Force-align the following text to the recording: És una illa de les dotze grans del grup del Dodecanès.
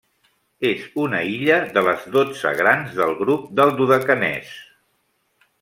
És 0.69 0.79
una 1.01 1.19
illa 1.33 1.57
de 1.75 1.83
les 1.89 2.09
dotze 2.17 2.55
grans 2.63 2.97
del 3.03 3.15
grup 3.23 3.47
del 3.61 3.77
Dodecanès. 3.83 4.59